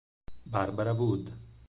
Barbara 0.47 0.97
Wood 0.97 1.29